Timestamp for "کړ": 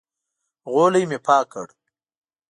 1.53-1.67